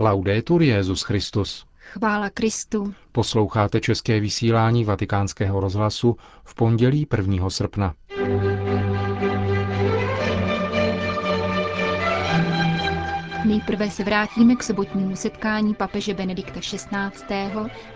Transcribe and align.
Laudetur 0.00 0.62
Jezus 0.62 1.02
Christus. 1.02 1.66
Chvála 1.92 2.30
Kristu. 2.30 2.94
Posloucháte 3.12 3.80
české 3.80 4.20
vysílání 4.20 4.84
Vatikánského 4.84 5.60
rozhlasu 5.60 6.16
v 6.44 6.54
pondělí 6.54 7.06
1. 7.16 7.50
srpna. 7.50 7.94
Nejprve 13.68 13.90
se 13.90 14.04
vrátíme 14.04 14.56
k 14.56 14.62
sobotnímu 14.62 15.16
setkání 15.16 15.74
papeže 15.74 16.14
Benedikta 16.14 16.60
XVI. 16.60 16.90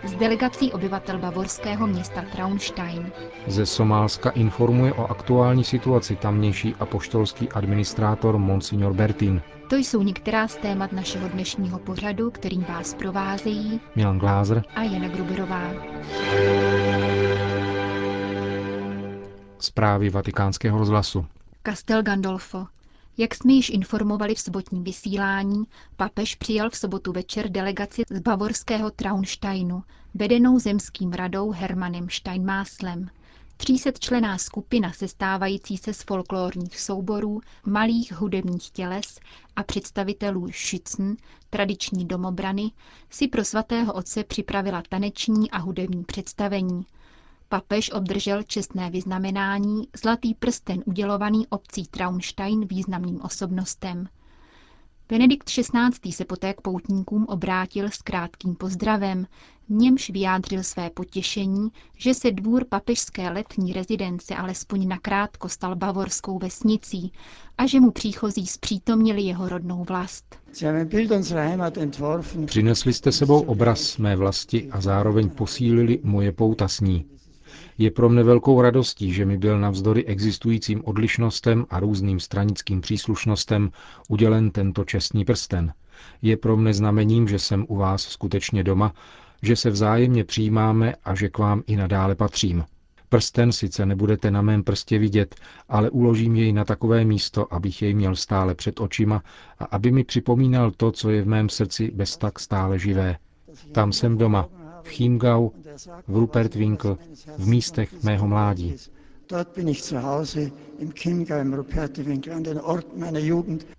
s 0.03 0.13
delegací 0.15 0.71
obyvatel 0.71 1.19
bavorského 1.19 1.87
města 1.87 2.21
Traunstein. 2.31 3.11
Ze 3.47 3.65
Somálska 3.65 4.29
informuje 4.29 4.93
o 4.93 5.05
aktuální 5.11 5.63
situaci 5.63 6.15
tamnější 6.15 6.75
apoštolský 6.79 7.49
administrátor 7.49 8.37
Monsignor 8.37 8.93
Bertin. 8.93 9.41
To 9.69 9.75
jsou 9.75 10.03
některá 10.03 10.47
z 10.47 10.55
témat 10.55 10.91
našeho 10.91 11.27
dnešního 11.29 11.79
pořadu, 11.79 12.31
kterým 12.31 12.63
vás 12.69 12.93
provázejí 12.93 13.81
Milan 13.95 14.19
Glázer 14.19 14.63
a 14.75 14.83
Jana 14.83 15.07
Gruberová. 15.07 15.71
Zprávy 19.59 20.09
vatikánského 20.09 20.79
rozhlasu. 20.79 21.25
Castel 21.63 22.03
Gandolfo. 22.03 22.65
Jak 23.17 23.35
jsme 23.35 23.53
již 23.53 23.69
informovali 23.69 24.35
v 24.35 24.39
sobotním 24.39 24.83
vysílání, 24.83 25.63
papež 25.95 26.35
přijal 26.35 26.69
v 26.69 26.77
sobotu 26.77 27.11
večer 27.11 27.49
delegaci 27.49 28.03
z 28.09 28.19
bavorského 28.19 28.91
Traunsteinu, 28.91 29.83
vedenou 30.13 30.59
zemským 30.59 31.11
radou 31.13 31.51
Hermanem 31.51 32.09
Steinmáslem. 32.09 33.09
300 33.57 33.91
člená 33.99 34.37
skupina 34.37 34.93
sestávající 34.93 35.77
se 35.77 35.93
z 35.93 36.03
folklorních 36.03 36.79
souborů, 36.79 37.41
malých 37.65 38.11
hudebních 38.13 38.69
těles 38.69 39.19
a 39.55 39.63
představitelů 39.63 40.51
Schützen, 40.51 41.15
tradiční 41.49 42.05
domobrany, 42.07 42.71
si 43.09 43.27
pro 43.27 43.43
svatého 43.45 43.93
otce 43.93 44.23
připravila 44.23 44.83
taneční 44.89 45.51
a 45.51 45.57
hudební 45.57 46.03
představení. 46.03 46.85
Papež 47.53 47.91
obdržel 47.91 48.43
čestné 48.43 48.89
vyznamenání 48.89 49.87
Zlatý 50.03 50.33
prsten 50.33 50.83
udělovaný 50.85 51.47
obcí 51.47 51.85
Traunstein 51.87 52.67
významným 52.67 53.21
osobnostem. 53.21 54.07
Benedikt 55.09 55.49
XVI. 55.49 56.11
se 56.11 56.25
poté 56.25 56.53
k 56.53 56.61
poutníkům 56.61 57.25
obrátil 57.25 57.85
s 57.85 57.97
krátkým 58.01 58.55
pozdravem, 58.55 59.27
v 59.69 59.73
němž 59.73 60.09
vyjádřil 60.09 60.63
své 60.63 60.89
potěšení, 60.89 61.69
že 61.97 62.13
se 62.13 62.31
dvůr 62.31 62.65
papežské 62.69 63.29
letní 63.29 63.73
rezidence 63.73 64.35
alespoň 64.35 64.87
nakrátko 64.87 65.49
stal 65.49 65.75
bavorskou 65.75 66.39
vesnicí 66.39 67.11
a 67.57 67.67
že 67.67 67.79
mu 67.79 67.91
příchozí 67.91 68.47
zpřítomnili 68.47 69.21
jeho 69.21 69.49
rodnou 69.49 69.83
vlast. 69.83 70.35
Přinesli 72.45 72.93
jste 72.93 73.11
sebou 73.11 73.41
obraz 73.41 73.97
mé 73.97 74.15
vlasti 74.15 74.71
a 74.71 74.81
zároveň 74.81 75.29
posílili 75.29 75.99
moje 76.03 76.31
pouta 76.31 76.67
s 76.67 76.79
ní. 76.81 77.05
Je 77.77 77.91
pro 77.91 78.09
mne 78.09 78.23
velkou 78.23 78.61
radostí, 78.61 79.13
že 79.13 79.25
mi 79.25 79.37
byl 79.37 79.59
navzdory 79.59 80.05
existujícím 80.05 80.81
odlišnostem 80.85 81.65
a 81.69 81.79
různým 81.79 82.19
stranickým 82.19 82.81
příslušnostem 82.81 83.71
udělen 84.09 84.51
tento 84.51 84.83
čestný 84.83 85.25
prsten. 85.25 85.73
Je 86.21 86.37
pro 86.37 86.57
mne 86.57 86.73
znamením, 86.73 87.27
že 87.27 87.39
jsem 87.39 87.65
u 87.69 87.75
vás 87.75 88.01
skutečně 88.01 88.63
doma, 88.63 88.93
že 89.41 89.55
se 89.55 89.69
vzájemně 89.69 90.23
přijímáme 90.23 90.95
a 91.05 91.15
že 91.15 91.29
k 91.29 91.37
vám 91.37 91.63
i 91.67 91.75
nadále 91.75 92.15
patřím. 92.15 92.63
Prsten 93.09 93.51
sice 93.51 93.85
nebudete 93.85 94.31
na 94.31 94.41
mém 94.41 94.63
prstě 94.63 94.99
vidět, 94.99 95.35
ale 95.69 95.89
uložím 95.89 96.35
jej 96.35 96.53
na 96.53 96.65
takové 96.65 97.05
místo, 97.05 97.53
abych 97.53 97.81
jej 97.81 97.93
měl 97.93 98.15
stále 98.15 98.55
před 98.55 98.79
očima 98.79 99.23
a 99.59 99.65
aby 99.65 99.91
mi 99.91 100.03
připomínal 100.03 100.71
to, 100.71 100.91
co 100.91 101.09
je 101.09 101.21
v 101.21 101.27
mém 101.27 101.49
srdci 101.49 101.91
bez 101.95 102.17
tak 102.17 102.39
stále 102.39 102.79
živé. 102.79 103.17
Tam 103.71 103.91
jsem 103.91 104.17
doma, 104.17 104.49
v 104.83 104.89
Chiemgau, 104.89 105.51
v 106.07 106.17
Rupertwinkel, 106.17 106.97
v 107.37 107.47
místech 107.47 108.03
mého 108.03 108.27
mládí. 108.27 108.75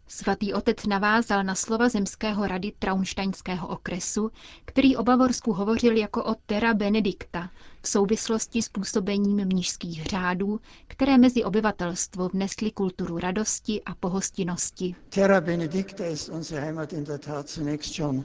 Svatý 0.08 0.52
otec 0.54 0.86
navázal 0.86 1.44
na 1.44 1.54
slova 1.54 1.88
zemského 1.88 2.46
rady 2.46 2.72
Traunsteinského 2.78 3.68
okresu, 3.68 4.30
který 4.64 4.96
o 4.96 5.02
Bavorsku 5.02 5.52
hovořil 5.52 5.96
jako 5.96 6.24
o 6.24 6.34
Terra 6.46 6.74
Benedicta 6.74 7.50
v 7.82 7.88
souvislosti 7.88 8.62
s 8.62 8.68
působením 8.68 9.36
mnižských 9.46 10.04
řádů, 10.04 10.60
které 10.86 11.18
mezi 11.18 11.44
obyvatelstvo 11.44 12.28
vnesly 12.28 12.70
kulturu 12.70 13.18
radosti 13.18 13.82
a 13.86 13.94
pohostinnosti. 13.94 14.94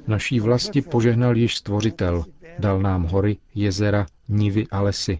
Naší 0.07 0.39
vlasti 0.39 0.81
požehnal 0.81 1.37
již 1.37 1.57
stvořitel, 1.57 2.25
dal 2.59 2.79
nám 2.81 3.03
hory, 3.03 3.37
jezera, 3.55 4.05
nivy 4.29 4.67
a 4.71 4.81
lesy. 4.81 5.19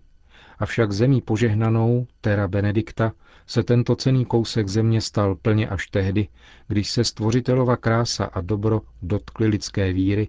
Avšak 0.60 0.92
zemí 0.92 1.22
požehnanou, 1.22 2.08
Terra 2.22 2.48
Benedicta, 2.48 3.12
se 3.48 3.64
tento 3.64 3.96
cený 3.96 4.26
kousek 4.26 4.68
země 4.68 5.02
stal 5.02 5.36
plně 5.36 5.68
až 5.70 5.88
tehdy, 5.88 6.28
když 6.68 6.92
se 6.92 7.04
stvořitelova 7.04 7.78
krása 7.78 8.26
a 8.26 8.42
dobro 8.42 8.82
dotkly 9.02 9.48
lidské 9.48 9.94
víry 9.94 10.28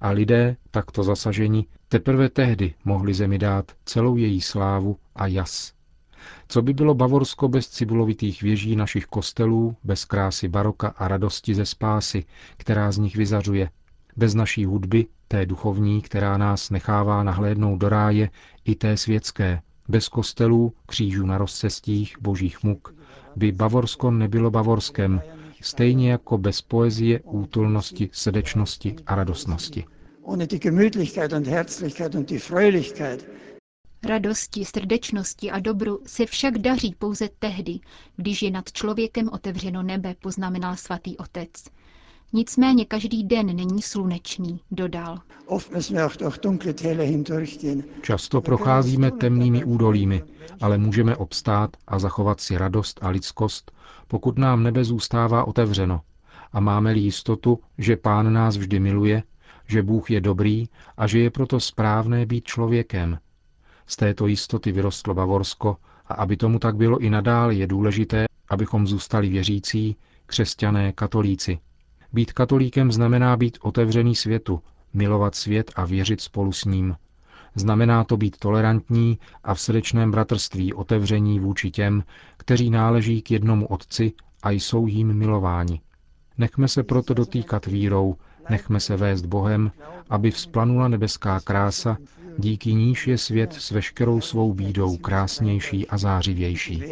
a 0.00 0.10
lidé, 0.10 0.56
takto 0.70 1.02
zasaženi, 1.02 1.66
teprve 1.88 2.28
tehdy 2.28 2.74
mohli 2.84 3.14
zemi 3.14 3.38
dát 3.38 3.72
celou 3.84 4.16
její 4.16 4.40
slávu 4.40 4.96
a 5.14 5.26
jas. 5.26 5.72
Co 6.48 6.62
by 6.62 6.72
bylo 6.74 6.94
Bavorsko 6.94 7.48
bez 7.48 7.68
cibulovitých 7.68 8.42
věží 8.42 8.76
našich 8.76 9.06
kostelů, 9.06 9.76
bez 9.84 10.04
krásy 10.04 10.48
baroka 10.48 10.88
a 10.88 11.08
radosti 11.08 11.54
ze 11.54 11.66
spásy, 11.66 12.24
která 12.56 12.92
z 12.92 12.98
nich 12.98 13.16
vyzařuje, 13.16 13.70
bez 14.16 14.34
naší 14.34 14.64
hudby, 14.64 15.06
té 15.28 15.46
duchovní, 15.46 16.02
která 16.02 16.38
nás 16.38 16.70
nechává 16.70 17.22
nahlédnout 17.22 17.78
do 17.78 17.88
ráje, 17.88 18.30
i 18.64 18.74
té 18.74 18.96
světské, 18.96 19.60
bez 19.88 20.08
kostelů, 20.08 20.72
křížů 20.86 21.26
na 21.26 21.38
rozcestích, 21.38 22.16
božích 22.20 22.62
muk, 22.62 22.94
by 23.36 23.52
Bavorsko 23.52 24.10
nebylo 24.10 24.50
Bavorskem, 24.50 25.20
stejně 25.62 26.10
jako 26.10 26.38
bez 26.38 26.62
poezie, 26.62 27.20
útulnosti, 27.20 28.10
srdečnosti 28.12 28.96
a 29.06 29.14
radostnosti. 29.14 29.84
Radosti, 34.02 34.64
srdečnosti 34.64 35.50
a 35.50 35.58
dobru 35.60 36.00
se 36.06 36.26
však 36.26 36.58
daří 36.58 36.94
pouze 36.98 37.28
tehdy, 37.38 37.78
když 38.16 38.42
je 38.42 38.50
nad 38.50 38.72
člověkem 38.72 39.28
otevřeno 39.32 39.82
nebe, 39.82 40.14
poznamenal 40.20 40.76
svatý 40.76 41.16
otec. 41.16 41.50
Nicméně 42.32 42.84
každý 42.84 43.24
den 43.24 43.56
není 43.56 43.82
slunečný, 43.82 44.60
dodal. 44.70 45.18
Často 48.02 48.40
procházíme 48.40 49.10
temnými 49.10 49.64
údolími, 49.64 50.22
ale 50.60 50.78
můžeme 50.78 51.16
obstát 51.16 51.76
a 51.86 51.98
zachovat 51.98 52.40
si 52.40 52.58
radost 52.58 52.98
a 53.02 53.08
lidskost, 53.08 53.72
pokud 54.08 54.38
nám 54.38 54.62
nebe 54.62 54.84
zůstává 54.84 55.44
otevřeno 55.44 56.00
a 56.52 56.60
máme-li 56.60 57.00
jistotu, 57.00 57.58
že 57.78 57.96
Pán 57.96 58.32
nás 58.32 58.56
vždy 58.56 58.80
miluje, 58.80 59.22
že 59.66 59.82
Bůh 59.82 60.10
je 60.10 60.20
dobrý 60.20 60.68
a 60.96 61.06
že 61.06 61.18
je 61.18 61.30
proto 61.30 61.60
správné 61.60 62.26
být 62.26 62.44
člověkem. 62.44 63.18
Z 63.86 63.96
této 63.96 64.26
jistoty 64.26 64.72
vyrostlo 64.72 65.14
Bavorsko 65.14 65.76
a 66.06 66.14
aby 66.14 66.36
tomu 66.36 66.58
tak 66.58 66.76
bylo 66.76 66.98
i 66.98 67.10
nadále, 67.10 67.54
je 67.54 67.66
důležité, 67.66 68.26
abychom 68.48 68.86
zůstali 68.86 69.28
věřící, 69.28 69.96
křesťané, 70.26 70.92
katolíci, 70.92 71.58
být 72.12 72.32
katolíkem 72.32 72.92
znamená 72.92 73.36
být 73.36 73.58
otevřený 73.62 74.14
světu, 74.14 74.60
milovat 74.94 75.34
svět 75.34 75.72
a 75.76 75.84
věřit 75.84 76.20
spolu 76.20 76.52
s 76.52 76.64
ním. 76.64 76.96
Znamená 77.54 78.04
to 78.04 78.16
být 78.16 78.36
tolerantní 78.38 79.18
a 79.44 79.54
v 79.54 79.60
srdečném 79.60 80.10
bratrství 80.10 80.74
otevření 80.74 81.40
vůči 81.40 81.70
těm, 81.70 82.02
kteří 82.36 82.70
náleží 82.70 83.22
k 83.22 83.30
jednomu 83.30 83.66
otci 83.66 84.12
a 84.42 84.50
jsou 84.50 84.86
jím 84.86 85.14
milováni. 85.14 85.80
Nechme 86.38 86.68
se 86.68 86.82
proto 86.82 87.14
dotýkat 87.14 87.66
vírou, 87.66 88.16
nechme 88.50 88.80
se 88.80 88.96
vést 88.96 89.26
Bohem, 89.26 89.72
aby 90.10 90.30
vzplanula 90.30 90.88
nebeská 90.88 91.40
krása, 91.40 91.96
díky 92.38 92.74
níž 92.74 93.06
je 93.06 93.18
svět 93.18 93.52
s 93.52 93.70
veškerou 93.70 94.20
svou 94.20 94.54
bídou 94.54 94.96
krásnější 94.96 95.88
a 95.88 95.98
zářivější. 95.98 96.82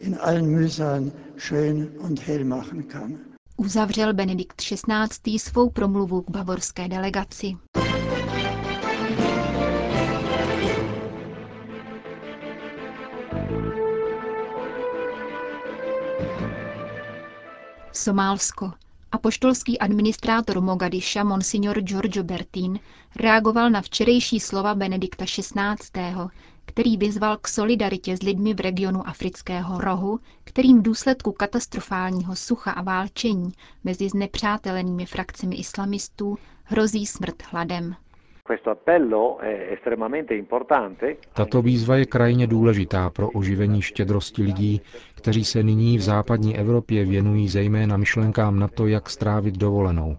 In 0.00 0.18
allen 0.20 1.12
schön 1.38 1.88
und 1.98 2.20
hell 2.20 2.44
machen 2.44 2.82
kann. 2.82 3.31
Uzavřel 3.56 4.14
Benedikt 4.14 4.56
XVI. 4.56 5.38
svou 5.38 5.70
promluvu 5.70 6.22
k 6.22 6.30
bavorské 6.30 6.88
delegaci. 6.88 7.56
Somálsko. 17.92 18.72
Apoštolský 19.12 19.78
administrátor 19.78 20.60
Mogadiša 20.60 21.24
Monsignor 21.24 21.80
Giorgio 21.80 22.24
Bertin 22.24 22.78
reagoval 23.16 23.70
na 23.70 23.82
včerejší 23.82 24.40
slova 24.40 24.74
Benedikta 24.74 25.24
XVI., 25.24 25.76
který 26.66 26.96
vyzval 26.96 27.36
k 27.36 27.48
solidaritě 27.48 28.16
s 28.16 28.22
lidmi 28.22 28.54
v 28.54 28.60
regionu 28.60 29.08
afrického 29.08 29.80
rohu, 29.80 30.20
kterým 30.44 30.78
v 30.78 30.82
důsledku 30.82 31.32
katastrofálního 31.32 32.36
sucha 32.36 32.70
a 32.70 32.82
válčení 32.82 33.52
mezi 33.84 34.08
znepřátelenými 34.08 35.06
frakcemi 35.06 35.56
islamistů 35.56 36.38
hrozí 36.64 37.06
smrt 37.06 37.42
hladem. 37.52 37.94
Tato 41.34 41.62
výzva 41.62 41.96
je 41.96 42.06
krajně 42.06 42.46
důležitá 42.46 43.10
pro 43.10 43.30
oživení 43.30 43.82
štědrosti 43.82 44.42
lidí, 44.42 44.80
kteří 45.14 45.44
se 45.44 45.62
nyní 45.62 45.98
v 45.98 46.00
západní 46.00 46.58
Evropě 46.58 47.04
věnují 47.04 47.48
zejména 47.48 47.96
myšlenkám 47.96 48.58
na 48.58 48.68
to, 48.68 48.86
jak 48.86 49.10
strávit 49.10 49.54
dovolenou. 49.58 50.16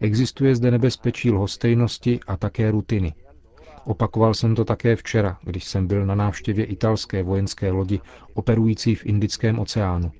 Existuje 0.00 0.56
zde 0.56 0.70
nebezpečí 0.70 1.30
lhostejnosti 1.30 2.20
a 2.26 2.36
také 2.36 2.70
rutiny. 2.70 3.14
Opakoval 3.84 4.34
jsem 4.34 4.54
to 4.54 4.64
také 4.64 4.96
včera, 4.96 5.38
když 5.42 5.64
jsem 5.64 5.86
byl 5.86 6.06
na 6.06 6.14
návštěvě 6.14 6.64
italské 6.64 7.22
vojenské 7.22 7.70
lodi 7.70 8.00
operující 8.34 8.94
v 8.94 9.06
Indickém 9.06 9.58
oceánu. 9.58 10.12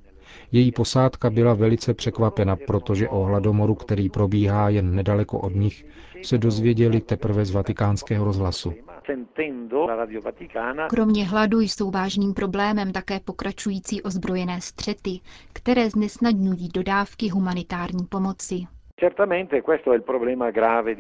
Její 0.52 0.72
posádka 0.72 1.30
byla 1.30 1.54
velice 1.54 1.94
překvapena, 1.94 2.56
protože 2.56 3.08
o 3.08 3.24
hladomoru, 3.24 3.74
který 3.74 4.08
probíhá 4.08 4.68
jen 4.68 4.94
nedaleko 4.94 5.38
od 5.38 5.54
nich, 5.54 5.86
se 6.22 6.38
dozvěděli 6.38 7.00
teprve 7.00 7.44
z 7.44 7.50
vatikánského 7.50 8.24
rozhlasu. 8.24 8.74
Kromě 10.90 11.24
hladu 11.24 11.60
jsou 11.60 11.90
vážným 11.90 12.34
problémem 12.34 12.92
také 12.92 13.20
pokračující 13.20 14.02
ozbrojené 14.02 14.60
střety, 14.60 15.20
které 15.52 15.90
znesnadňují 15.90 16.68
dodávky 16.74 17.28
humanitární 17.28 18.04
pomoci. 18.04 18.66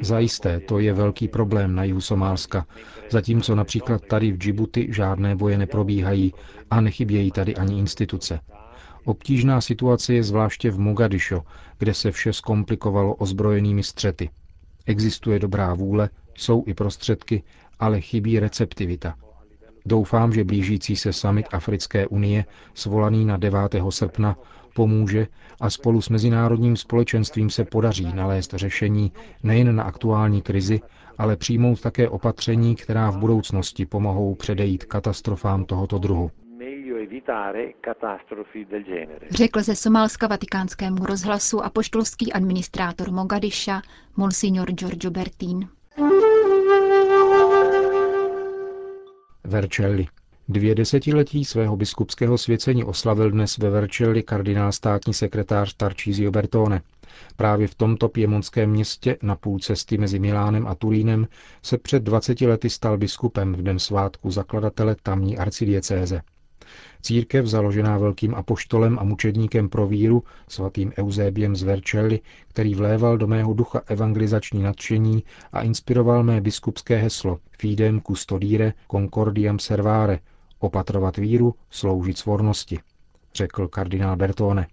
Zajisté, 0.00 0.60
to 0.60 0.78
je 0.78 0.92
velký 0.92 1.28
problém 1.28 1.74
na 1.74 1.84
jihu 1.84 2.00
Somálska, 2.00 2.66
zatímco 3.10 3.54
například 3.54 4.06
tady 4.06 4.32
v 4.32 4.38
Džibuti 4.38 4.86
žádné 4.90 5.36
boje 5.36 5.58
neprobíhají 5.58 6.32
a 6.70 6.80
nechybějí 6.80 7.30
tady 7.30 7.56
ani 7.56 7.78
instituce. 7.78 8.40
Obtížná 9.04 9.60
situace 9.60 10.14
je 10.14 10.22
zvláště 10.22 10.70
v 10.70 10.78
Mogadišo, 10.78 11.42
kde 11.78 11.94
se 11.94 12.10
vše 12.10 12.32
zkomplikovalo 12.32 13.14
ozbrojenými 13.14 13.82
střety. 13.82 14.30
Existuje 14.86 15.38
dobrá 15.38 15.74
vůle, 15.74 16.10
jsou 16.34 16.64
i 16.66 16.74
prostředky, 16.74 17.42
ale 17.78 18.00
chybí 18.00 18.40
receptivita. 18.40 19.14
Doufám, 19.86 20.32
že 20.32 20.44
blížící 20.44 20.96
se 20.96 21.12
summit 21.12 21.46
Africké 21.52 22.06
unie, 22.06 22.44
svolaný 22.74 23.24
na 23.24 23.36
9. 23.36 23.58
srpna, 23.90 24.36
pomůže 24.74 25.26
a 25.60 25.70
spolu 25.70 26.00
s 26.00 26.08
mezinárodním 26.08 26.76
společenstvím 26.76 27.50
se 27.50 27.64
podaří 27.64 28.12
nalézt 28.14 28.54
řešení 28.54 29.12
nejen 29.42 29.76
na 29.76 29.82
aktuální 29.82 30.42
krizi, 30.42 30.80
ale 31.18 31.36
přijmout 31.36 31.80
také 31.80 32.08
opatření, 32.08 32.76
která 32.76 33.10
v 33.10 33.18
budoucnosti 33.18 33.86
pomohou 33.86 34.34
předejít 34.34 34.84
katastrofám 34.84 35.64
tohoto 35.64 35.98
druhu. 35.98 36.30
Řekl 39.30 39.62
ze 39.62 39.76
Somálska 39.76 40.26
vatikánskému 40.26 41.06
rozhlasu 41.06 41.64
a 41.64 41.70
poštolský 41.70 42.32
administrátor 42.32 43.10
Mogadiša, 43.10 43.82
monsignor 44.16 44.72
Giorgio 44.72 45.10
Bertin. 45.10 45.68
Vercelli. 49.44 50.06
Dvě 50.52 50.74
desetiletí 50.74 51.44
svého 51.44 51.76
biskupského 51.76 52.38
svěcení 52.38 52.84
oslavil 52.84 53.30
dnes 53.30 53.58
ve 53.58 53.70
Vercelli 53.70 54.22
kardinál 54.22 54.72
státní 54.72 55.14
sekretář 55.14 55.74
Tarcísio 55.74 56.30
Bertone. 56.30 56.82
Právě 57.36 57.66
v 57.66 57.74
tomto 57.74 58.08
piemonském 58.08 58.70
městě 58.70 59.16
na 59.22 59.36
půl 59.36 59.58
cesty 59.58 59.98
mezi 59.98 60.18
Milánem 60.18 60.66
a 60.66 60.74
Turínem 60.74 61.28
se 61.62 61.78
před 61.78 62.02
20 62.02 62.40
lety 62.40 62.70
stal 62.70 62.98
biskupem 62.98 63.54
v 63.54 63.62
den 63.62 63.78
svátku 63.78 64.30
zakladatele 64.30 64.96
tamní 65.02 65.38
arcidiecéze. 65.38 66.22
Církev, 67.02 67.46
založená 67.46 67.98
velkým 67.98 68.34
apoštolem 68.34 68.98
a 68.98 69.04
mučedníkem 69.04 69.68
pro 69.68 69.86
víru, 69.86 70.22
svatým 70.48 70.92
Eusébiem 70.98 71.56
z 71.56 71.62
Vercelli, 71.62 72.20
který 72.48 72.74
vléval 72.74 73.18
do 73.18 73.26
mého 73.26 73.54
ducha 73.54 73.82
evangelizační 73.86 74.62
nadšení 74.62 75.24
a 75.52 75.62
inspiroval 75.62 76.22
mé 76.22 76.40
biskupské 76.40 76.96
heslo 76.96 77.38
Fidem 77.58 78.00
custodire 78.00 78.72
concordiam 78.90 79.58
servare, 79.58 80.18
opatrovat 80.60 81.16
víru, 81.16 81.54
sloužit 81.70 82.18
svornosti, 82.18 82.78
řekl 83.34 83.68
kardinál 83.68 84.16
Bertone. 84.16 84.66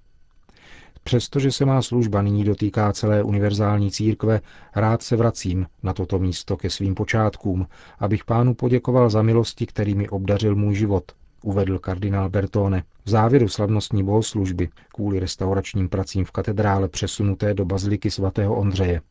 Přestože 1.03 1.51
se 1.51 1.65
má 1.65 1.81
služba 1.81 2.21
nyní 2.21 2.43
dotýká 2.43 2.93
celé 2.93 3.23
univerzální 3.23 3.91
církve, 3.91 4.41
rád 4.75 5.01
se 5.01 5.15
vracím 5.15 5.65
na 5.83 5.93
toto 5.93 6.19
místo 6.19 6.57
ke 6.57 6.69
svým 6.69 6.95
počátkům, 6.95 7.67
abych 7.99 8.25
pánu 8.25 8.53
poděkoval 8.53 9.09
za 9.09 9.21
milosti, 9.21 9.65
kterými 9.65 10.09
obdařil 10.09 10.55
můj 10.55 10.75
život, 10.75 11.11
uvedl 11.43 11.79
kardinál 11.79 12.29
Bertone 12.29 12.83
v 13.05 13.09
závěru 13.09 13.47
slavnostní 13.47 14.03
bohoslužby 14.03 14.69
kvůli 14.93 15.19
restauračním 15.19 15.89
pracím 15.89 16.25
v 16.25 16.31
katedrále 16.31 16.87
přesunuté 16.87 17.53
do 17.53 17.65
baziliky 17.65 18.11
svatého 18.11 18.55
Ondřeje. 18.55 19.01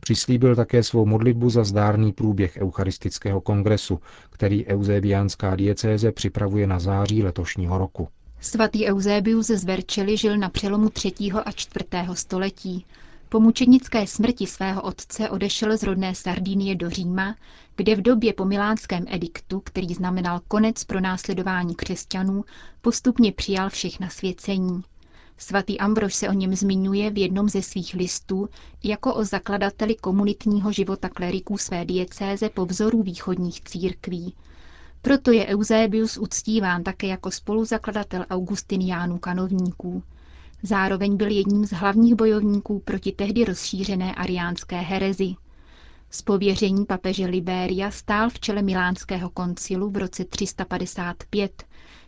Přislíbil 0.00 0.56
také 0.56 0.82
svou 0.82 1.06
modlitbu 1.06 1.50
za 1.50 1.64
zdárný 1.64 2.12
průběh 2.12 2.58
Eucharistického 2.60 3.40
kongresu, 3.40 4.00
který 4.30 4.66
Eusebiánská 4.66 5.56
diecéze 5.56 6.12
připravuje 6.12 6.66
na 6.66 6.78
září 6.78 7.22
letošního 7.22 7.78
roku. 7.78 8.08
Svatý 8.40 8.86
Eusebius 8.86 9.46
z 9.46 9.64
Verčeli 9.64 10.16
žil 10.16 10.36
na 10.36 10.48
přelomu 10.48 10.88
3. 10.90 11.12
a 11.44 11.52
4. 11.52 11.84
století. 12.14 12.86
Po 13.28 13.40
mučednické 13.40 14.06
smrti 14.06 14.46
svého 14.46 14.82
otce 14.82 15.30
odešel 15.30 15.76
z 15.76 15.82
rodné 15.82 16.14
Sardinie 16.14 16.74
do 16.74 16.90
Říma, 16.90 17.36
kde 17.76 17.96
v 17.96 18.02
době 18.02 18.32
po 18.32 18.44
milánském 18.44 19.04
ediktu, 19.08 19.60
který 19.60 19.94
znamenal 19.94 20.40
konec 20.48 20.84
pro 20.84 21.00
následování 21.00 21.74
křesťanů, 21.74 22.44
postupně 22.80 23.32
přijal 23.32 23.70
všechna 23.70 24.08
svěcení. 24.08 24.82
Svatý 25.42 25.78
Ambrož 25.78 26.14
se 26.14 26.28
o 26.28 26.32
něm 26.32 26.54
zmiňuje 26.54 27.10
v 27.10 27.18
jednom 27.18 27.48
ze 27.48 27.62
svých 27.62 27.94
listů 27.94 28.48
jako 28.84 29.14
o 29.14 29.24
zakladateli 29.24 29.94
komunitního 29.94 30.72
života 30.72 31.08
kleriků 31.08 31.58
své 31.58 31.84
diecéze 31.84 32.48
po 32.48 32.66
vzoru 32.66 33.02
východních 33.02 33.60
církví. 33.60 34.34
Proto 35.02 35.32
je 35.32 35.46
Eusebius 35.46 36.18
uctíván 36.18 36.82
také 36.82 37.06
jako 37.06 37.30
spoluzakladatel 37.30 38.24
Augustiniánů 38.30 39.18
kanovníků. 39.18 40.02
Zároveň 40.62 41.16
byl 41.16 41.30
jedním 41.30 41.64
z 41.66 41.70
hlavních 41.72 42.14
bojovníků 42.14 42.80
proti 42.80 43.12
tehdy 43.12 43.44
rozšířené 43.44 44.14
ariánské 44.14 44.76
herezi. 44.80 45.34
Z 46.10 46.22
pověření 46.22 46.84
papeže 46.86 47.26
Liberia 47.26 47.90
stál 47.90 48.30
v 48.30 48.40
čele 48.40 48.62
Milánského 48.62 49.30
koncilu 49.30 49.90
v 49.90 49.96
roce 49.96 50.24
355. 50.24 51.64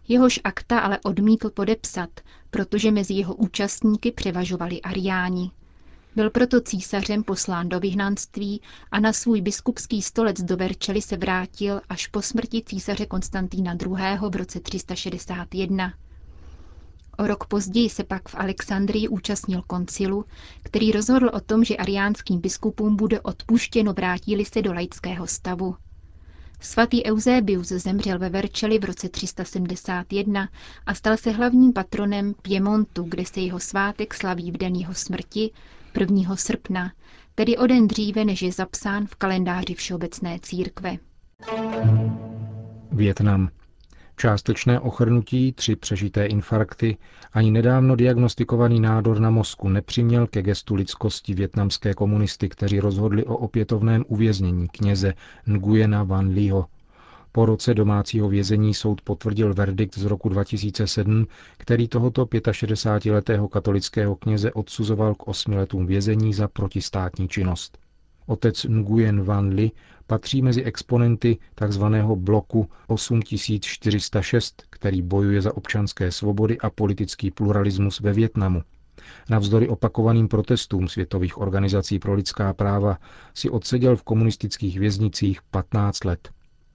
Jehož 0.08 0.40
akta 0.44 0.78
ale 0.78 0.98
odmítl 1.04 1.50
podepsat, 1.50 2.10
protože 2.52 2.90
mezi 2.90 3.14
jeho 3.14 3.34
účastníky 3.34 4.12
převažovali 4.12 4.82
ariáni. 4.82 5.50
Byl 6.16 6.30
proto 6.30 6.60
císařem 6.60 7.24
poslán 7.24 7.68
do 7.68 7.80
vyhnanství 7.80 8.60
a 8.90 9.00
na 9.00 9.12
svůj 9.12 9.40
biskupský 9.40 10.02
stolec 10.02 10.40
do 10.42 10.56
Verčely 10.56 11.02
se 11.02 11.16
vrátil 11.16 11.80
až 11.88 12.06
po 12.06 12.22
smrti 12.22 12.62
císaře 12.66 13.06
Konstantína 13.06 13.72
II. 13.72 14.18
v 14.30 14.36
roce 14.36 14.60
361. 14.60 15.94
O 17.18 17.26
rok 17.26 17.46
později 17.46 17.90
se 17.90 18.04
pak 18.04 18.28
v 18.28 18.34
Alexandrii 18.34 19.08
účastnil 19.08 19.62
koncilu, 19.66 20.24
který 20.62 20.92
rozhodl 20.92 21.30
o 21.32 21.40
tom, 21.40 21.64
že 21.64 21.76
ariánským 21.76 22.40
biskupům 22.40 22.96
bude 22.96 23.20
odpuštěno 23.20 23.92
vrátili 23.92 24.44
se 24.44 24.62
do 24.62 24.72
laického 24.72 25.26
stavu. 25.26 25.76
Svatý 26.62 27.04
Eusebius 27.06 27.68
zemřel 27.68 28.18
ve 28.18 28.28
Verčeli 28.28 28.78
v 28.78 28.84
roce 28.84 29.08
371 29.08 30.48
a 30.86 30.94
stal 30.94 31.16
se 31.16 31.30
hlavním 31.30 31.72
patronem 31.72 32.34
Piemontu, 32.42 33.02
kde 33.02 33.24
se 33.26 33.40
jeho 33.40 33.60
svátek 33.60 34.14
slaví 34.14 34.50
v 34.50 34.56
den 34.56 34.74
jeho 34.74 34.94
smrti 34.94 35.50
1. 36.00 36.36
srpna, 36.36 36.92
tedy 37.34 37.56
o 37.56 37.66
den 37.66 37.88
dříve, 37.88 38.24
než 38.24 38.42
je 38.42 38.52
zapsán 38.52 39.06
v 39.06 39.14
kalendáři 39.14 39.74
Všeobecné 39.74 40.38
církve. 40.42 40.96
Větnam. 42.92 43.48
Částečné 44.22 44.80
ochrnutí, 44.80 45.52
tři 45.52 45.76
přežité 45.76 46.26
infarkty, 46.26 46.96
ani 47.32 47.50
nedávno 47.50 47.96
diagnostikovaný 47.96 48.80
nádor 48.80 49.20
na 49.20 49.30
mozku 49.30 49.68
nepřiměl 49.68 50.26
ke 50.26 50.42
gestu 50.42 50.74
lidskosti 50.74 51.34
větnamské 51.34 51.94
komunisty, 51.94 52.48
kteří 52.48 52.80
rozhodli 52.80 53.24
o 53.24 53.36
opětovném 53.36 54.04
uvěznění 54.08 54.68
kněze 54.68 55.14
Nguyena 55.46 56.02
Van 56.02 56.28
Liho. 56.28 56.66
Po 57.32 57.46
roce 57.46 57.74
domácího 57.74 58.28
vězení 58.28 58.74
soud 58.74 59.00
potvrdil 59.00 59.54
verdikt 59.54 59.98
z 59.98 60.04
roku 60.04 60.28
2007, 60.28 61.26
který 61.58 61.88
tohoto 61.88 62.24
65-letého 62.24 63.48
katolického 63.48 64.16
kněze 64.16 64.52
odsuzoval 64.52 65.14
k 65.14 65.28
osmi 65.28 65.56
letům 65.56 65.86
vězení 65.86 66.34
za 66.34 66.48
protistátní 66.48 67.28
činnost. 67.28 67.78
Otec 68.26 68.64
Nguyen 68.64 69.22
Van 69.22 69.48
Li 69.48 69.70
patří 70.06 70.42
mezi 70.42 70.62
exponenty 70.62 71.38
tzv. 71.54 71.84
bloku 72.14 72.68
8406, 72.86 74.62
který 74.70 75.02
bojuje 75.02 75.42
za 75.42 75.56
občanské 75.56 76.12
svobody 76.12 76.58
a 76.58 76.70
politický 76.70 77.30
pluralismus 77.30 78.00
ve 78.00 78.12
Větnamu. 78.12 78.62
Navzdory 79.30 79.68
opakovaným 79.68 80.28
protestům 80.28 80.88
světových 80.88 81.38
organizací 81.38 81.98
pro 81.98 82.14
lidská 82.14 82.52
práva 82.52 82.98
si 83.34 83.50
odseděl 83.50 83.96
v 83.96 84.02
komunistických 84.02 84.78
věznicích 84.78 85.42
15 85.50 86.04
let. 86.04 86.30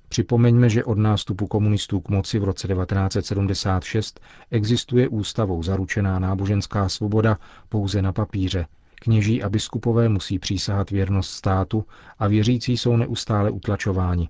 Připomeňme, 0.10 0.70
že 0.70 0.84
od 0.84 0.98
nástupu 0.98 1.48
komunistů 1.48 2.00
k 2.00 2.10
moci 2.10 2.40
v 2.40 2.44
roce 2.44 2.68
1976 2.68 4.20
existuje 4.52 5.08
ústavou 5.10 5.64
zaručená 5.64 6.20
náboženská 6.20 6.90
svoboda 6.90 7.38
pouze 7.70 8.02
na 8.02 8.14
papíře. 8.14 8.66
Kněží 9.02 9.44
a 9.44 9.50
biskupové 9.50 10.10
musí 10.10 10.40
přísahat 10.40 10.92
věrnost 10.92 11.30
státu 11.30 11.86
a 12.20 12.28
věřící 12.28 12.78
jsou 12.78 12.96
neustále 12.98 13.52
utlačováni. 13.52 14.30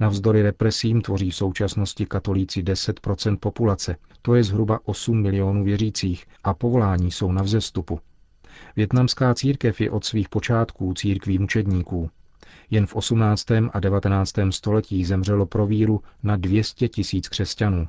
Navzdory 0.00 0.42
represím 0.42 1.02
tvoří 1.02 1.30
v 1.30 1.36
současnosti 1.36 2.06
katolíci 2.06 2.62
10% 2.62 3.36
populace, 3.36 3.96
to 4.22 4.34
je 4.34 4.44
zhruba 4.44 4.80
8 4.84 5.22
milionů 5.22 5.64
věřících, 5.64 6.26
a 6.44 6.54
povolání 6.54 7.10
jsou 7.10 7.32
na 7.32 7.42
vzestupu. 7.42 8.00
Větnamská 8.76 9.34
církev 9.34 9.80
je 9.80 9.90
od 9.90 10.04
svých 10.04 10.28
počátků 10.28 10.94
církví 10.94 11.38
mučedníků. 11.38 12.10
Jen 12.70 12.86
v 12.86 12.94
18. 12.94 13.46
a 13.72 13.80
19. 13.80 14.34
století 14.50 15.04
zemřelo 15.04 15.46
pro 15.46 15.66
víru 15.66 16.00
na 16.22 16.36
200 16.36 16.88
tisíc 16.88 17.28
křesťanů. 17.28 17.88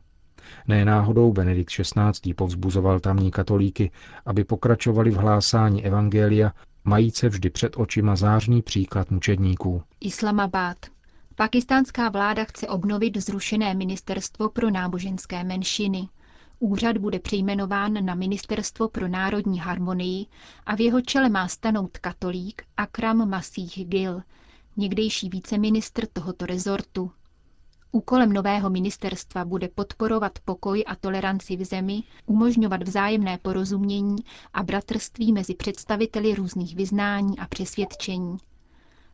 Ne 0.68 0.86
náhodou 0.86 1.34
Benedikt 1.34 1.72
XVI. 1.72 2.34
povzbuzoval 2.34 3.00
tamní 3.00 3.32
katolíky, 3.32 3.92
aby 4.26 4.44
pokračovali 4.44 5.12
v 5.12 5.16
hlásání 5.16 5.86
evangelia, 5.86 6.52
majíce 6.84 7.30
vždy 7.30 7.50
před 7.50 7.74
očima 7.78 8.16
zářný 8.16 8.62
příklad 8.62 9.12
mučedníků. 9.12 9.84
Islamabad. 10.00 10.78
Pakistánská 11.36 12.10
vláda 12.10 12.44
chce 12.44 12.68
obnovit 12.68 13.18
zrušené 13.18 13.74
ministerstvo 13.74 14.50
pro 14.50 14.70
náboženské 14.70 15.44
menšiny. 15.44 16.08
Úřad 16.60 16.98
bude 16.98 17.20
přejmenován 17.20 18.06
na 18.06 18.16
Ministerstvo 18.16 18.90
pro 18.90 19.08
národní 19.08 19.60
harmonii 19.60 20.26
a 20.66 20.76
v 20.76 20.82
jeho 20.82 21.02
čele 21.02 21.30
má 21.30 21.48
stanout 21.48 21.98
katolík 21.98 22.64
Akram 22.78 23.30
Masih 23.30 23.86
Gil, 23.88 24.22
někdejší 24.78 25.30
víceministr 25.30 26.06
tohoto 26.14 26.46
rezortu. 26.46 27.12
Úkolem 27.96 28.34
nového 28.34 28.70
ministerstva 28.70 29.46
bude 29.46 29.68
podporovat 29.68 30.40
pokoj 30.46 30.84
a 30.88 30.96
toleranci 30.96 31.56
v 31.56 31.66
zemi, 31.66 32.04
umožňovat 32.26 32.84
vzájemné 32.84 33.38
porozumění 33.38 34.16
a 34.54 34.64
bratrství 34.64 35.34
mezi 35.34 35.56
představiteli 35.56 36.36
různých 36.36 36.76
vyznání 36.76 37.40
a 37.40 37.48
přesvědčení. 37.48 38.38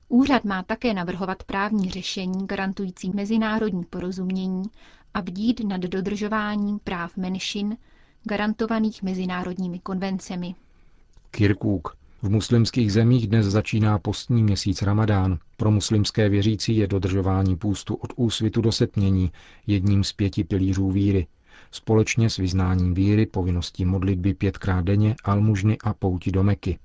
Úřad 0.09 0.43
má 0.43 0.63
také 0.63 0.93
navrhovat 0.93 1.43
právní 1.43 1.89
řešení 1.89 2.47
garantující 2.47 3.09
mezinárodní 3.09 3.83
porozumění 3.83 4.63
a 5.13 5.21
bdít 5.21 5.59
nad 5.67 5.81
dodržováním 5.81 6.79
práv 6.79 7.17
menšin 7.17 7.77
garantovaných 8.23 9.03
mezinárodními 9.03 9.79
konvencemi. 9.79 10.55
Kirkuk. 11.31 11.97
V 12.21 12.29
muslimských 12.29 12.93
zemích 12.93 13.27
dnes 13.27 13.45
začíná 13.45 13.99
postní 13.99 14.43
měsíc 14.43 14.81
Ramadán. 14.81 15.39
Pro 15.57 15.71
muslimské 15.71 16.29
věřící 16.29 16.77
je 16.77 16.87
dodržování 16.87 17.55
půstu 17.55 17.95
od 17.95 18.13
úsvitu 18.15 18.61
do 18.61 18.71
setmění 18.71 19.31
jedním 19.67 20.03
z 20.03 20.13
pěti 20.13 20.43
pilířů 20.43 20.91
víry. 20.91 21.27
Společně 21.71 22.29
s 22.29 22.37
vyznáním 22.37 22.93
víry, 22.93 23.25
povinností 23.25 23.85
modlitby 23.85 24.33
pětkrát 24.33 24.85
denně, 24.85 25.15
almužny 25.23 25.77
a 25.83 25.93
pouti 25.93 26.31
do 26.31 26.43
Meky. 26.43 26.79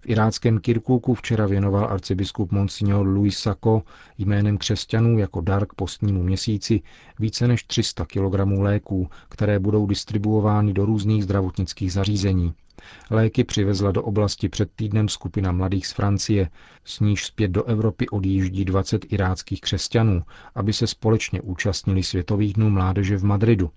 V 0.00 0.08
iráckém 0.08 0.58
Kirkuku 0.58 1.14
včera 1.14 1.46
věnoval 1.46 1.84
arcibiskup 1.90 2.52
Monsignor 2.52 3.06
Louis 3.06 3.38
Sako 3.38 3.82
jménem 4.18 4.58
křesťanů 4.58 5.18
jako 5.18 5.40
dar 5.40 5.66
k 5.66 5.74
postnímu 5.74 6.22
měsíci 6.22 6.82
více 7.18 7.48
než 7.48 7.64
300 7.64 8.04
kg 8.04 8.58
léků, 8.58 9.08
které 9.28 9.58
budou 9.58 9.86
distribuovány 9.86 10.72
do 10.72 10.84
různých 10.84 11.24
zdravotnických 11.24 11.92
zařízení. 11.92 12.54
Léky 13.10 13.44
přivezla 13.44 13.92
do 13.92 14.02
oblasti 14.02 14.48
před 14.48 14.70
týdnem 14.76 15.08
skupina 15.08 15.52
mladých 15.52 15.86
z 15.86 15.92
Francie, 15.92 16.50
s 16.84 17.00
níž 17.00 17.24
zpět 17.26 17.50
do 17.50 17.64
Evropy 17.64 18.08
odjíždí 18.08 18.64
20 18.64 19.12
iráckých 19.12 19.60
křesťanů, 19.60 20.22
aby 20.54 20.72
se 20.72 20.86
společně 20.86 21.40
účastnili 21.40 22.02
Světových 22.02 22.52
dnů 22.52 22.70
mládeže 22.70 23.16
v 23.16 23.24
Madridu. 23.24 23.70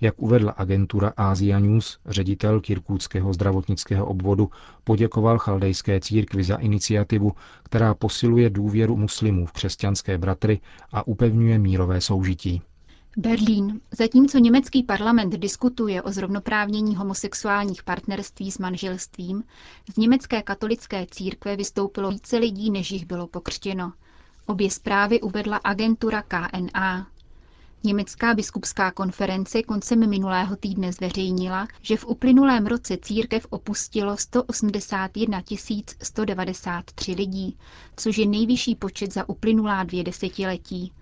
Jak 0.00 0.22
uvedla 0.22 0.52
agentura 0.52 1.12
Asia 1.16 1.58
News, 1.58 1.98
ředitel 2.06 2.60
Kirkůckého 2.60 3.32
zdravotnického 3.32 4.06
obvodu 4.06 4.50
poděkoval 4.84 5.38
chaldejské 5.38 6.00
církvi 6.00 6.44
za 6.44 6.56
iniciativu, 6.56 7.32
která 7.62 7.94
posiluje 7.94 8.50
důvěru 8.50 8.96
muslimů 8.96 9.46
v 9.46 9.52
křesťanské 9.52 10.18
bratry 10.18 10.60
a 10.92 11.06
upevňuje 11.06 11.58
mírové 11.58 12.00
soužití. 12.00 12.62
Berlín. 13.16 13.80
Zatímco 13.98 14.38
německý 14.38 14.82
parlament 14.82 15.30
diskutuje 15.32 16.02
o 16.02 16.12
zrovnoprávnění 16.12 16.96
homosexuálních 16.96 17.82
partnerství 17.82 18.50
s 18.50 18.58
manželstvím, 18.58 19.42
z 19.94 19.96
německé 19.96 20.42
katolické 20.42 21.06
církve 21.10 21.56
vystoupilo 21.56 22.10
více 22.10 22.36
lidí, 22.38 22.70
než 22.70 22.90
jich 22.90 23.06
bylo 23.06 23.26
pokřtěno. 23.26 23.92
Obě 24.46 24.70
zprávy 24.70 25.20
uvedla 25.20 25.56
agentura 25.56 26.22
KNA. 26.22 27.06
Německá 27.84 28.34
biskupská 28.34 28.90
konference 28.90 29.62
koncem 29.62 30.10
minulého 30.10 30.56
týdne 30.56 30.92
zveřejnila, 30.92 31.68
že 31.82 31.96
v 31.96 32.06
uplynulém 32.06 32.66
roce 32.66 32.96
církev 33.02 33.46
opustilo 33.50 34.16
181 34.16 35.42
193 36.02 37.12
lidí, 37.12 37.56
což 37.96 38.18
je 38.18 38.26
nejvyšší 38.26 38.74
počet 38.74 39.12
za 39.12 39.28
uplynulá 39.28 39.84
dvě 39.84 40.04
desetiletí. 40.04 40.92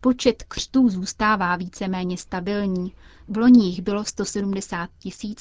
Počet 0.00 0.42
křtů 0.48 0.88
zůstává 0.88 1.56
víceméně 1.56 2.18
stabilní. 2.18 2.92
V 3.28 3.36
loni 3.36 3.66
jich 3.66 3.82
bylo 3.82 4.04
170 4.04 4.90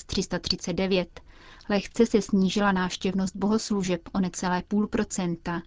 339. 0.06 1.22
Lehce 1.70 2.06
se 2.06 2.22
snížila 2.22 2.72
návštěvnost 2.72 3.36
bohoslužeb 3.36 4.02
o 4.14 4.20
necelé 4.20 4.64
půl 4.68 4.88
procenta. 4.88 5.62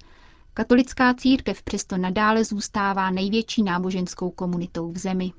Katolická 0.56 1.14
církev 1.14 1.62
přesto 1.62 1.96
nadále 1.96 2.44
zůstává 2.44 3.10
největší 3.10 3.62
náboženskou 3.62 4.30
komunitou 4.30 4.92
v 4.92 4.98
zemi. 4.98 5.32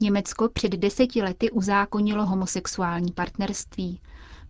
Německo 0.00 0.48
před 0.48 0.72
deseti 0.72 1.22
lety 1.22 1.50
uzákonilo 1.50 2.26
homosexuální 2.26 3.12
partnerství. 3.12 4.00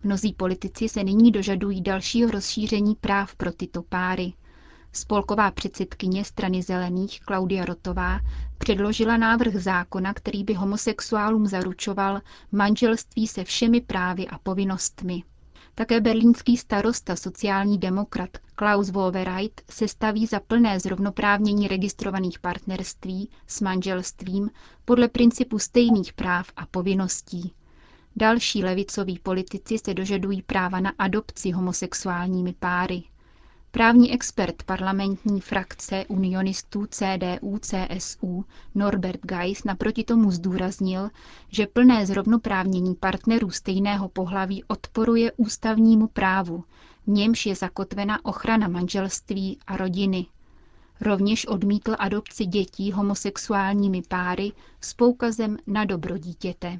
Mnozí 0.03 0.33
politici 0.33 0.89
se 0.89 1.03
nyní 1.03 1.31
dožadují 1.31 1.81
dalšího 1.81 2.31
rozšíření 2.31 2.95
práv 2.95 3.35
pro 3.35 3.51
tyto 3.51 3.81
páry. 3.83 4.33
Spolková 4.93 5.51
předsedkyně 5.51 6.25
strany 6.25 6.61
zelených 6.63 7.19
Klaudia 7.21 7.65
Rotová 7.65 8.19
předložila 8.57 9.17
návrh 9.17 9.53
zákona, 9.53 10.13
který 10.13 10.43
by 10.43 10.53
homosexuálům 10.53 11.47
zaručoval 11.47 12.21
manželství 12.51 13.27
se 13.27 13.43
všemi 13.43 13.81
právy 13.81 14.27
a 14.27 14.37
povinnostmi. 14.37 15.23
Také 15.75 16.01
berlínský 16.01 16.57
starosta 16.57 17.15
sociální 17.15 17.77
demokrat 17.77 18.29
Klaus 18.55 18.89
Wowereit 18.89 19.61
se 19.69 19.87
staví 19.87 20.25
za 20.25 20.39
plné 20.39 20.79
zrovnoprávnění 20.79 21.67
registrovaných 21.67 22.39
partnerství 22.39 23.29
s 23.47 23.61
manželstvím 23.61 24.49
podle 24.85 25.07
principu 25.07 25.59
stejných 25.59 26.13
práv 26.13 26.51
a 26.55 26.65
povinností. 26.65 27.53
Další 28.15 28.63
levicoví 28.63 29.19
politici 29.19 29.77
se 29.77 29.93
dožadují 29.93 30.41
práva 30.41 30.79
na 30.79 30.93
adopci 30.97 31.51
homosexuálními 31.51 32.53
páry. 32.53 33.03
Právní 33.71 34.13
expert 34.13 34.63
parlamentní 34.63 35.41
frakce 35.41 36.05
unionistů 36.07 36.81
CDU-CSU 36.83 38.43
Norbert 38.75 39.19
Geis 39.25 39.63
naproti 39.63 40.03
tomu 40.03 40.31
zdůraznil, 40.31 41.09
že 41.51 41.67
plné 41.67 42.05
zrovnoprávnění 42.05 42.95
partnerů 42.95 43.49
stejného 43.49 44.09
pohlaví 44.09 44.63
odporuje 44.63 45.31
ústavnímu 45.37 46.07
právu, 46.07 46.63
v 47.03 47.07
němž 47.07 47.45
je 47.45 47.55
zakotvena 47.55 48.25
ochrana 48.25 48.67
manželství 48.67 49.59
a 49.67 49.77
rodiny. 49.77 50.25
Rovněž 51.01 51.45
odmítl 51.47 51.95
adopci 51.99 52.45
dětí 52.45 52.91
homosexuálními 52.91 54.01
páry 54.07 54.51
s 54.81 54.93
poukazem 54.93 55.57
na 55.67 55.85
dobro 55.85 56.17
dítěte. 56.17 56.79